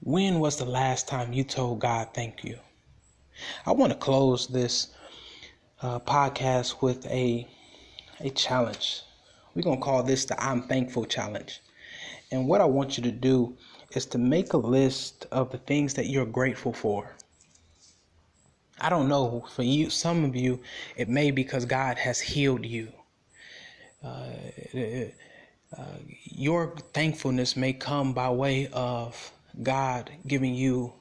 When 0.00 0.40
was 0.40 0.56
the 0.56 0.64
last 0.64 1.06
time 1.06 1.34
you 1.34 1.44
told 1.44 1.80
God 1.80 2.08
thank 2.14 2.44
you? 2.44 2.58
I 3.66 3.72
want 3.72 3.92
to 3.92 3.98
close 3.98 4.46
this 4.46 4.95
uh, 5.82 5.98
podcast 6.00 6.80
with 6.82 7.06
a 7.06 7.46
a 8.20 8.30
challenge. 8.30 9.02
We're 9.54 9.62
gonna 9.62 9.80
call 9.80 10.02
this 10.02 10.24
the 10.24 10.42
I'm 10.42 10.62
thankful 10.62 11.04
challenge. 11.04 11.60
And 12.30 12.48
what 12.48 12.60
I 12.60 12.64
want 12.64 12.96
you 12.96 13.02
to 13.04 13.12
do 13.12 13.56
is 13.92 14.06
to 14.06 14.18
make 14.18 14.52
a 14.52 14.58
list 14.58 15.26
of 15.30 15.50
the 15.50 15.58
things 15.58 15.94
that 15.94 16.06
you're 16.06 16.26
grateful 16.26 16.72
for. 16.72 17.14
I 18.80 18.88
don't 18.90 19.08
know 19.08 19.46
for 19.54 19.62
you, 19.62 19.88
some 19.90 20.24
of 20.24 20.36
you, 20.36 20.60
it 20.96 21.08
may 21.08 21.30
because 21.30 21.64
God 21.64 21.98
has 21.98 22.20
healed 22.20 22.66
you. 22.66 22.92
Uh, 24.04 24.26
uh, 25.76 25.82
your 26.24 26.76
thankfulness 26.92 27.56
may 27.56 27.72
come 27.72 28.12
by 28.12 28.28
way 28.30 28.68
of 28.72 29.32
God 29.62 30.10
giving 30.26 30.54
you 30.54 30.92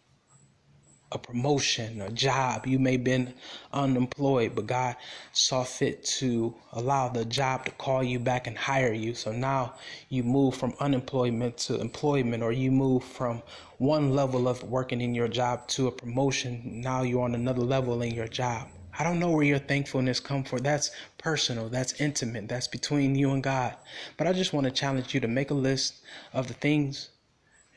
a 1.15 1.19
promotion, 1.19 2.01
a 2.01 2.11
job. 2.11 2.67
You 2.67 2.77
may 2.77 2.93
have 2.93 3.03
been 3.03 3.33
unemployed, 3.73 4.53
but 4.53 4.67
God 4.67 4.95
saw 5.31 5.63
fit 5.63 6.03
to 6.19 6.53
allow 6.73 7.09
the 7.09 7.25
job 7.25 7.65
to 7.65 7.71
call 7.71 8.03
you 8.03 8.19
back 8.19 8.45
and 8.47 8.57
hire 8.57 8.93
you. 8.93 9.15
So 9.15 9.31
now 9.31 9.73
you 10.09 10.23
move 10.23 10.55
from 10.55 10.75
unemployment 10.79 11.57
to 11.59 11.79
employment, 11.81 12.43
or 12.43 12.51
you 12.51 12.71
move 12.71 13.03
from 13.03 13.41
one 13.79 14.13
level 14.13 14.47
of 14.47 14.61
working 14.63 15.01
in 15.01 15.15
your 15.15 15.27
job 15.27 15.67
to 15.69 15.87
a 15.87 15.91
promotion. 15.91 16.61
Now 16.81 17.01
you're 17.01 17.23
on 17.23 17.33
another 17.33 17.63
level 17.63 18.01
in 18.01 18.13
your 18.13 18.27
job. 18.27 18.67
I 18.97 19.03
don't 19.03 19.19
know 19.19 19.31
where 19.31 19.43
your 19.43 19.59
thankfulness 19.59 20.21
come 20.21 20.43
from. 20.43 20.59
That's 20.59 20.91
personal. 21.17 21.67
That's 21.67 21.99
intimate. 21.99 22.47
That's 22.47 22.67
between 22.67 23.15
you 23.15 23.31
and 23.31 23.43
God. 23.43 23.75
But 24.15 24.27
I 24.27 24.33
just 24.33 24.53
want 24.53 24.65
to 24.65 24.71
challenge 24.71 25.13
you 25.13 25.19
to 25.19 25.27
make 25.27 25.51
a 25.51 25.55
list 25.55 26.01
of 26.33 26.47
the 26.47 26.53
things 26.53 27.09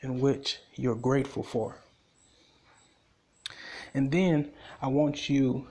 in 0.01 0.21
which 0.21 0.59
you're 0.75 0.95
grateful 0.95 1.43
for. 1.43 1.75
And 3.93 4.11
then 4.11 4.51
I 4.81 4.87
want 4.87 5.29
you 5.29 5.67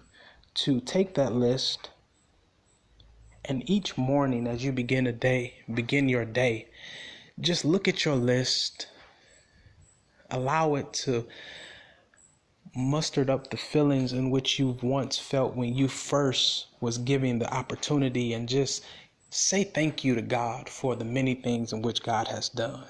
to 0.54 0.80
take 0.80 1.14
that 1.14 1.32
list 1.32 1.90
and 3.44 3.68
each 3.68 3.96
morning 3.96 4.46
as 4.46 4.62
you 4.62 4.72
begin 4.72 5.06
a 5.06 5.12
day, 5.12 5.54
begin 5.72 6.08
your 6.08 6.26
day, 6.26 6.68
just 7.40 7.64
look 7.64 7.88
at 7.88 8.04
your 8.04 8.16
list, 8.16 8.88
allow 10.30 10.75
it 10.75 10.92
to 10.92 11.26
muster 12.76 13.28
up 13.30 13.50
the 13.50 13.56
feelings 13.56 14.12
in 14.12 14.30
which 14.30 14.58
you 14.58 14.76
once 14.82 15.18
felt 15.18 15.56
when 15.56 15.75
you 15.75 15.88
first 15.88 16.66
was 16.80 16.98
given 16.98 17.38
the 17.38 17.52
opportunity 17.52 18.34
and 18.34 18.48
just 18.48 18.84
say 19.30 19.64
thank 19.64 20.04
you 20.04 20.14
to 20.14 20.22
God 20.22 20.68
for 20.68 20.94
the 20.94 21.04
many 21.04 21.34
things 21.34 21.72
in 21.72 21.80
which 21.80 22.02
God 22.02 22.28
has 22.28 22.50
done. 22.50 22.84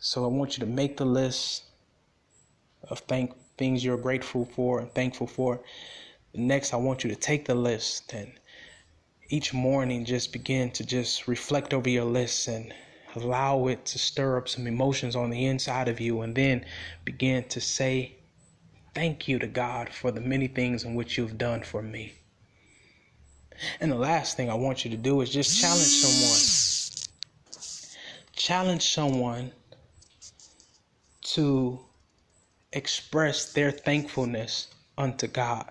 So 0.00 0.24
I 0.24 0.28
want 0.28 0.58
you 0.58 0.64
to 0.64 0.70
make 0.70 0.96
the 0.96 1.04
list 1.04 1.64
of 2.88 3.00
thank 3.00 3.32
things 3.56 3.84
you're 3.84 3.96
grateful 3.96 4.46
for 4.46 4.80
and 4.80 4.90
thankful 4.92 5.26
for. 5.26 5.60
Next, 6.34 6.72
I 6.72 6.76
want 6.76 7.04
you 7.04 7.10
to 7.10 7.16
take 7.16 7.44
the 7.44 7.54
list 7.54 8.12
and 8.12 8.32
each 9.28 9.54
morning 9.54 10.04
just 10.04 10.32
begin 10.32 10.70
to 10.72 10.84
just 10.84 11.28
reflect 11.28 11.72
over 11.72 11.88
your 11.88 12.04
list 12.04 12.48
and 12.48 12.74
allow 13.14 13.66
it 13.66 13.84
to 13.84 13.98
stir 13.98 14.36
up 14.38 14.48
some 14.48 14.66
emotions 14.66 15.14
on 15.14 15.30
the 15.30 15.46
inside 15.46 15.88
of 15.88 16.00
you 16.00 16.20
and 16.22 16.34
then 16.34 16.64
begin 17.04 17.44
to 17.44 17.60
say 17.60 18.16
thank 18.94 19.28
you 19.28 19.38
to 19.38 19.46
God 19.46 19.88
for 19.88 20.10
the 20.10 20.20
many 20.20 20.46
things 20.48 20.84
in 20.84 20.94
which 20.94 21.16
you've 21.16 21.38
done 21.38 21.62
for 21.62 21.82
me. 21.82 22.14
And 23.80 23.92
the 23.92 23.96
last 23.96 24.36
thing 24.36 24.48
I 24.50 24.54
want 24.54 24.84
you 24.84 24.90
to 24.90 24.96
do 24.96 25.20
is 25.20 25.30
just 25.30 25.60
challenge 25.60 25.86
someone. 25.86 26.40
Challenge 28.32 28.82
someone 28.82 29.52
to 31.22 31.78
express 32.72 33.52
their 33.52 33.70
thankfulness 33.70 34.68
unto 34.96 35.26
God. 35.26 35.70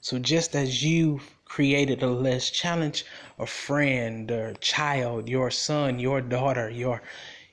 So 0.00 0.18
just 0.18 0.54
as 0.56 0.82
you've 0.82 1.30
created 1.44 2.02
a 2.02 2.06
list, 2.10 2.54
challenge 2.54 3.04
a 3.38 3.46
friend 3.46 4.30
or 4.30 4.54
child, 4.60 5.28
your 5.28 5.50
son, 5.50 5.98
your 5.98 6.20
daughter, 6.20 6.70
your 6.70 7.02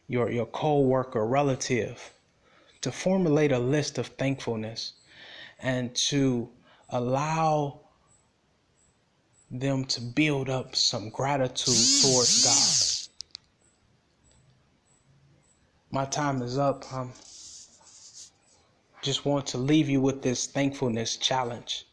your 0.08 0.30
your 0.32 0.46
co-worker, 0.46 1.26
relative 1.26 2.14
to 2.82 2.92
formulate 2.92 3.52
a 3.52 3.60
list 3.60 3.98
of 3.98 4.08
thankfulness 4.08 4.94
and 5.60 5.94
to 5.96 6.50
allow 6.90 7.82
them 9.50 9.86
to 9.86 10.02
build 10.02 10.50
up 10.50 10.76
some 10.76 11.10
gratitude 11.10 12.02
towards 12.02 12.44
God. 12.44 13.10
My 15.92 16.06
time 16.06 16.42
is 16.42 16.58
up. 16.58 16.86
I'm 16.94 17.12
just 19.08 19.26
want 19.26 19.48
to 19.48 19.58
leave 19.58 19.88
you 19.88 20.02
with 20.02 20.22
this 20.22 20.48
thankfulness 20.48 21.16
challenge 21.16 21.86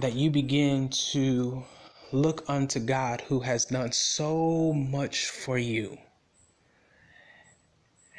that 0.00 0.14
you 0.14 0.28
begin 0.30 0.88
to 0.88 1.62
look 2.10 2.42
unto 2.48 2.80
God 2.80 3.20
who 3.20 3.38
has 3.38 3.64
done 3.64 3.92
so 3.92 4.72
much 4.72 5.26
for 5.26 5.56
you. 5.56 5.96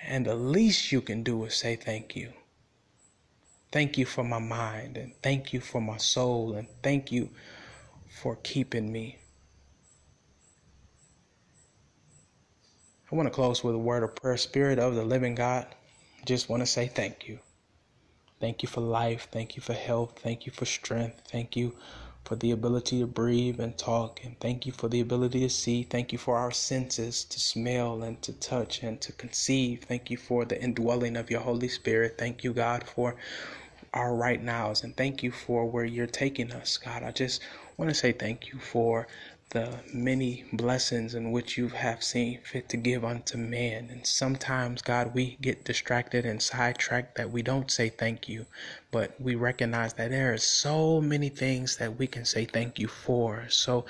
And 0.08 0.26
the 0.26 0.36
least 0.36 0.94
you 0.94 1.02
can 1.02 1.24
do 1.24 1.44
is 1.44 1.56
say 1.56 1.76
thank 1.76 2.16
you. 2.16 2.32
Thank 3.74 3.98
you 3.98 4.06
for 4.06 4.24
my 4.24 4.40
mind, 4.40 4.96
and 4.96 5.12
thank 5.22 5.52
you 5.52 5.60
for 5.60 5.82
my 5.82 5.98
soul, 5.98 6.54
and 6.54 6.70
thank 6.84 7.12
you 7.12 7.32
for 8.22 8.38
keeping 8.44 8.90
me. 8.94 9.20
I 13.12 13.16
want 13.16 13.28
to 13.28 13.34
close 13.34 13.62
with 13.62 13.76
a 13.76 13.80
word 13.90 14.04
of 14.04 14.16
prayer. 14.16 14.38
Spirit 14.38 14.80
of 14.80 14.96
the 14.96 15.04
living 15.04 15.36
God, 15.36 15.68
just 16.26 16.50
want 16.50 16.62
to 16.62 16.68
say 16.68 16.88
thank 16.88 17.28
you. 17.28 17.40
Thank 18.40 18.62
you 18.62 18.68
for 18.68 18.82
life. 18.82 19.28
Thank 19.32 19.56
you 19.56 19.62
for 19.62 19.74
health. 19.74 20.20
Thank 20.22 20.46
you 20.46 20.52
for 20.52 20.66
strength. 20.66 21.22
Thank 21.30 21.56
you 21.56 21.76
for 22.26 22.36
the 22.36 22.52
ability 22.52 23.00
to 23.00 23.08
breathe 23.08 23.60
and 23.60 23.78
talk. 23.78 24.22
And 24.24 24.40
thank 24.40 24.66
you 24.66 24.72
for 24.72 24.88
the 24.88 25.02
ability 25.02 25.42
to 25.42 25.50
see. 25.50 25.84
Thank 25.84 26.12
you 26.12 26.18
for 26.18 26.38
our 26.38 26.52
senses 26.52 27.24
to 27.26 27.40
smell 27.40 28.04
and 28.04 28.22
to 28.22 28.34
touch 28.34 28.84
and 28.84 29.00
to 29.02 29.12
conceive. 29.14 29.84
Thank 29.84 30.10
you 30.10 30.18
for 30.18 30.46
the 30.46 30.62
indwelling 30.62 31.18
of 31.18 31.30
your 31.30 31.42
Holy 31.42 31.68
Spirit. 31.68 32.18
Thank 32.18 32.44
you, 32.44 32.54
God, 32.54 32.84
for 32.84 33.16
our 33.94 34.16
right 34.16 34.42
nows. 34.42 34.84
And 34.84 34.96
thank 34.96 35.24
you 35.24 35.32
for 35.32 35.66
where 35.66 35.86
you're 35.86 36.08
taking 36.08 36.52
us, 36.52 36.78
God. 36.78 37.04
I 37.04 37.12
just 37.12 37.42
want 37.78 37.90
to 37.90 37.96
say 37.96 38.12
thank 38.12 38.52
you 38.52 38.60
for 38.60 39.08
the 39.54 39.80
many 39.94 40.44
blessings 40.52 41.16
in 41.16 41.32
which 41.32 41.58
you 41.58 41.70
have 41.70 42.04
seen 42.04 42.40
fit 42.42 42.68
to 42.70 42.78
give 42.78 43.06
unto 43.06 43.38
man. 43.38 43.90
And 43.90 44.06
sometimes, 44.06 44.82
God, 44.82 45.14
we 45.14 45.38
get 45.42 45.64
distracted 45.64 46.26
and 46.26 46.42
sidetracked 46.42 47.16
that 47.16 47.32
we 47.32 47.42
don't 47.42 47.72
say 47.72 47.90
thank 47.90 48.28
you, 48.28 48.46
but 48.92 49.20
we 49.22 49.36
recognize 49.36 49.94
that 49.94 50.10
there 50.10 50.34
are 50.34 50.38
so 50.38 51.00
many 51.00 51.30
things 51.30 51.78
that 51.78 51.98
we 51.98 52.08
can 52.08 52.26
say 52.26 52.46
thank 52.46 52.80
you 52.80 52.88
for. 52.88 53.46
So 53.50 53.86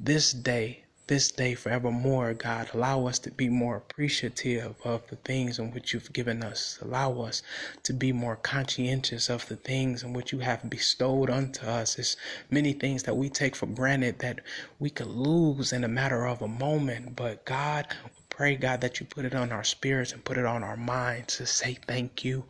this 0.00 0.32
day, 0.32 0.84
this 1.08 1.30
day 1.32 1.54
forevermore, 1.54 2.34
God. 2.34 2.70
Allow 2.72 3.06
us 3.06 3.18
to 3.20 3.30
be 3.30 3.48
more 3.48 3.76
appreciative 3.76 4.76
of 4.84 5.06
the 5.08 5.16
things 5.16 5.58
in 5.58 5.72
which 5.72 5.92
you've 5.92 6.12
given 6.12 6.42
us. 6.42 6.78
Allow 6.82 7.22
us 7.22 7.42
to 7.82 7.94
be 7.94 8.12
more 8.12 8.36
conscientious 8.36 9.30
of 9.30 9.48
the 9.48 9.56
things 9.56 10.02
in 10.02 10.12
which 10.12 10.32
you 10.32 10.40
have 10.40 10.68
bestowed 10.68 11.30
unto 11.30 11.66
us. 11.66 11.98
It's 11.98 12.16
many 12.50 12.74
things 12.74 13.04
that 13.04 13.16
we 13.16 13.30
take 13.30 13.56
for 13.56 13.66
granted 13.66 14.18
that 14.20 14.40
we 14.78 14.90
could 14.90 15.06
lose 15.08 15.72
in 15.72 15.82
a 15.82 15.88
matter 15.88 16.26
of 16.26 16.42
a 16.42 16.48
moment. 16.48 17.16
But 17.16 17.44
God, 17.46 17.86
pray, 18.28 18.56
God, 18.56 18.82
that 18.82 19.00
you 19.00 19.06
put 19.06 19.24
it 19.24 19.34
on 19.34 19.50
our 19.50 19.64
spirits 19.64 20.12
and 20.12 20.24
put 20.24 20.38
it 20.38 20.44
on 20.44 20.62
our 20.62 20.76
minds 20.76 21.38
to 21.38 21.46
say 21.46 21.78
thank 21.86 22.24
you 22.24 22.44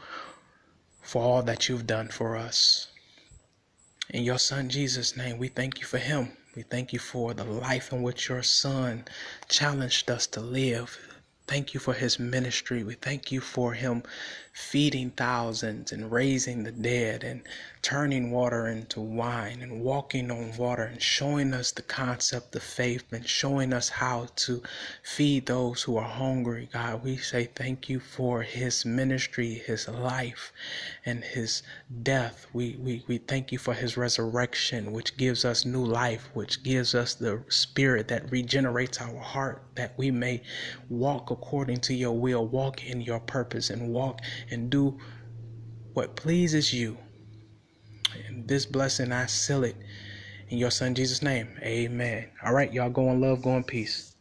for 1.01 1.23
all 1.23 1.43
that 1.45 1.69
you've 1.69 1.87
done 1.87 2.09
for 2.09 2.37
us. 2.37 2.89
In 4.11 4.25
your 4.25 4.39
son 4.39 4.69
Jesus' 4.69 5.17
name, 5.17 5.39
we 5.39 5.49
thank 5.49 5.81
you 5.81 5.87
for 5.87 5.99
him. 5.99 6.33
We 6.57 6.63
thank 6.63 6.93
you 6.93 6.99
for 6.99 7.35
the 7.35 7.45
life 7.45 7.93
in 7.93 8.03
which 8.03 8.29
your 8.29 8.43
son 8.43 9.05
challenged 9.49 10.11
us 10.11 10.27
to 10.29 10.41
live. 10.41 10.99
Thank 11.47 11.73
you 11.75 11.81
for 11.81 11.95
his 11.95 12.19
ministry. 12.19 12.83
We 12.83 12.95
thank 12.95 13.31
you 13.33 13.41
for 13.41 13.73
him 13.75 14.03
feeding 14.53 15.11
thousands 15.11 15.93
and 15.93 16.11
raising 16.11 16.65
the 16.65 16.73
dead 16.73 17.25
and 17.25 17.43
turning 17.83 18.31
water 18.31 18.67
into 18.67 19.01
wine 19.01 19.63
and 19.63 19.81
walking 19.81 20.31
on 20.31 20.57
water 20.57 20.83
and 20.83 21.01
showing 21.01 21.55
us 21.55 21.73
the 21.73 21.83
concept 21.83 22.55
of 22.57 22.63
faith 22.63 23.05
and 23.13 23.27
showing 23.27 23.73
us 23.73 23.89
how 23.89 24.27
to 24.37 24.63
feed 25.03 25.47
those 25.47 25.83
who 25.83 25.97
are 25.97 26.09
hungry. 26.09 26.69
God, 26.73 27.05
we 27.05 27.17
say 27.17 27.45
thank 27.55 27.89
you 27.89 28.01
for 28.01 28.43
his 28.43 28.85
ministry, 28.85 29.55
his 29.55 29.89
life, 29.89 30.53
and 31.07 31.23
his 31.23 31.63
death. 32.03 32.47
We, 32.53 32.77
we, 32.81 33.05
we 33.07 33.19
thank 33.19 33.53
you 33.53 33.59
for 33.59 33.75
his 33.75 33.97
resurrection, 33.97 34.93
which 34.93 35.17
gives 35.17 35.45
us 35.45 35.65
new 35.65 35.85
life, 35.85 36.29
which 36.35 36.63
gives 36.63 36.95
us 36.95 37.15
the 37.15 37.43
spirit 37.49 38.09
that 38.09 38.31
regenerates 38.31 39.01
our 39.01 39.21
heart, 39.21 39.63
that 39.77 39.97
we 39.97 40.11
may 40.11 40.43
walk 40.89 41.31
according 41.31 41.81
to 41.83 41.95
your 41.95 42.13
will, 42.19 42.47
walk 42.47 42.85
in 42.85 43.01
your 43.01 43.21
purpose, 43.21 43.71
and 43.71 43.93
walk 43.93 44.21
and 44.51 44.71
do 44.71 44.99
what 45.95 46.17
pleases 46.17 46.73
you. 46.73 46.99
And 48.27 48.49
this 48.49 48.67
blessing, 48.67 49.13
I 49.13 49.27
seal 49.27 49.65
it 49.65 49.77
in 50.49 50.59
your 50.59 50.71
son 50.71 50.95
Jesus' 50.95 51.23
name. 51.23 51.49
Amen. 51.63 52.31
All 52.45 52.53
right, 52.53 52.73
y'all 52.73 52.91
go 52.91 53.11
in 53.11 53.21
love, 53.21 53.43
go 53.43 53.57
in 53.57 53.65
peace. 53.65 54.15